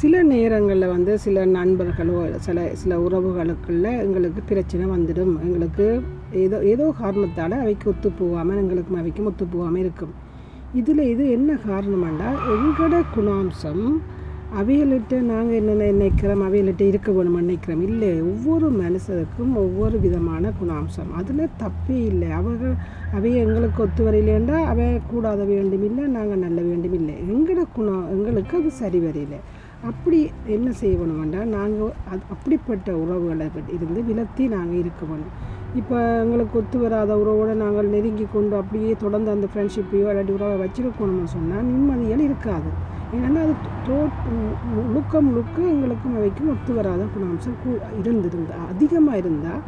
சில 0.00 0.16
நேரங்களில் 0.32 0.92
வந்து 0.92 1.12
சில 1.22 1.44
நண்பர்களோ 1.54 2.18
சில 2.46 2.64
சில 2.80 2.96
உறவுகளுக்குள்ள 3.04 3.86
எங்களுக்கு 4.02 4.40
பிரச்சனை 4.50 4.84
வந்துடும். 4.92 5.32
எங்களுக்கு 5.44 5.86
ஏதோ 6.42 6.58
ஏதோ 6.72 6.86
காரணத்தால் 7.00 7.54
அவைக்கு 7.62 7.88
ஒத்து 7.92 8.08
போகாமல் 8.20 8.60
எங்களுக்கும் 8.62 9.00
அவைக்கும் 9.00 9.28
ஒத்து 9.30 9.46
போகாமல் 9.54 9.82
இருக்கும். 9.84 10.12
இதில் 10.80 11.02
இது 11.12 11.24
என்ன 11.38 11.50
காரணமாண்டா 11.66 12.30
எங்களோட 12.54 12.96
குணாம்சம் 13.16 13.84
அவைகள்கிட்ட 14.60 15.14
நாங்கள் 15.30 15.58
என்ன 15.60 15.72
நினைக்கிறோம் 15.80 16.42
அவைகள்கிட்ட 16.46 16.84
இருக்க 16.90 17.08
வேணும்னு 17.16 17.42
நினைக்கிறோம். 17.44 17.82
இல்லை 17.88 18.12
ஒவ்வொரு 18.30 18.68
மனுஷருக்கும் 18.82 19.52
ஒவ்வொரு 19.64 19.96
விதமான 20.04 20.52
குணாம்சம். 20.60 21.10
அதில் 21.20 21.54
தப்பே 21.62 21.98
இல்லை. 22.12 22.28
அவர்கள் 22.40 22.74
அவை 23.16 23.32
எங்களுக்கு 23.44 23.82
ஒத்து 23.86 24.02
வரையிலேண்டா 24.06 24.58
அவை 24.72 24.86
கூடாத 25.12 25.42
வேண்டும் 25.54 25.86
இல்லை 25.88 26.04
நாங்கள் 26.18 26.44
நல்ல 26.46 26.60
வேண்டும் 26.70 26.96
இல்லை. 27.00 27.16
எங்களோட 27.32 27.64
குணம் 27.78 28.04
எங்களுக்கு 28.16 28.56
அது 28.60 28.72
சரி 28.82 29.00
வரையில. 29.06 29.36
அப்படி 29.82 30.30
என்ன 30.46 30.70
செய்யணும்டா 30.80 31.44
நாங்கள் 31.44 31.92
அது 32.10 32.20
அப்படிப்பட்ட 32.30 32.96
உறவுகளை 32.96 33.50
இருந்து 33.72 34.02
விலத்தி 34.02 34.48
நாங்கள் 34.48 34.78
இருக்க 34.78 35.06
வேணும் 35.06 35.32
இப்போ 35.74 36.20
எங்களுக்கு 36.20 36.58
ஒத்து 36.58 36.78
வராத 36.78 37.18
உறவோடு 37.18 37.54
நாங்கள் 37.54 37.86
நெருங்கி 37.86 38.26
கொண்டு 38.32 38.56
அப்படியே 38.56 38.96
தொடர்ந்து 38.98 39.30
அந்த 39.30 39.46
ஃப்ரெண்ட்ஷிப்பையோ 39.54 40.08
இல்லாட்டி 40.10 40.30
உறவை 40.30 40.68
வச்சுருக்கணும்னு 40.68 41.24
சொன்னால் 41.24 41.64
நிம்மதிகள் 41.64 42.18
இருக்காது. 42.18 42.70
ஏன்னா 43.12 43.40
அது 43.42 43.54
தோ 43.88 44.08
முழுக்க 44.74 45.20
முழுக்க 45.20 45.62
எங்களுக்கும் 45.62 46.16
அவைக்கும் 46.16 46.50
ஒத்து 46.50 46.74
வராத 46.74 47.04
குணாம்சம் 47.04 47.58
கூ 47.64 47.70
இருந்திருந்தா 47.98 48.54
அதிகமாக 48.68 49.16
இருந்தால் 49.16 49.62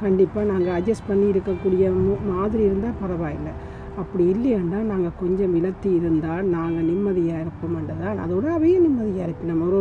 கண்டிப்பாக 0.00 0.46
நாங்கள் 0.46 0.82
அட்ஜஸ்ட் 0.82 1.08
பண்ணி 1.08 1.30
இருக்கக்கூடிய 1.30 1.92
மு- 1.98 2.32
மாதிரி 2.32 2.64
இருந்தால் 2.64 2.98
பரவாயில்லை. 3.00 3.52
அப்படி 4.02 4.24
இல்லையாண்டா 4.32 4.78
நாங்கள் 4.92 5.18
கொஞ்சம் 5.20 5.54
விலத்தி 5.56 5.90
இருந்தால் 5.98 6.48
நாங்கள் 6.56 6.86
நிம்மதியாக 6.90 7.44
இருப்போம்ன்றதான் 7.44 8.18
அதோட 8.24 8.46
அவையும் 8.56 8.84
நிம்மதியாக 8.86 9.26
இருப்போம் 9.26 9.50
நம்ம 9.50 9.66
ஒரு 9.66 9.80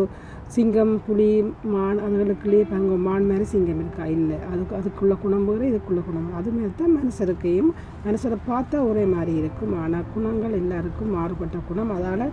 சிங்கம் 0.55 0.93
புலி 1.05 1.29
மான் 1.73 1.99
அதுகளுக்குள்ளேயே 2.05 2.65
தங்க 2.73 2.95
மான் 3.07 3.27
மாதிரி 3.29 3.45
சிங்கம் 3.53 3.79
இருக்கா? 3.79 4.05
இல்லை. 4.17 4.37
அதுக்கு 4.51 4.73
அதுக்குள்ள 4.79 5.13
குணம் 5.23 5.45
இதுக்குள்ளே 5.47 5.69
இதுக்குள்ள 5.71 6.01
குணம் 6.07 6.29
அது 6.39 6.51
மாதிரி 6.51 6.71
தான் 6.81 6.95
மனுஷருக்கையும் 6.97 7.71
மனுஷரை 8.07 8.37
பார்த்தா 8.51 8.83
ஒரே 8.89 9.05
மாதிரி 9.05 9.33
இருக்கும். 9.41 9.73
ஆனால் 9.83 10.09
குணங்கள் 10.15 10.57
எல்லாருக்கும் 10.61 11.13
மாறுபட்ட 11.17 11.59
குணம். 11.69 11.93
அதால் 11.97 12.27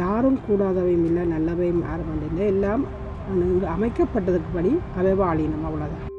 யாரும் 0.00 0.38
கூடாதவையும் 0.48 1.06
இல்லை 1.10 1.24
நல்லவையும் 1.34 1.84
யாரும் 1.88 2.24
இல்லை 2.30 2.46
எல்லாம் 2.46 2.84
அமைக்கப்பட்டதுக்கு 3.76 4.50
படி 4.54 4.72
அவை 4.98 5.14
வாழினம் 5.22 5.66
அவ்வளோதான் 5.70 6.10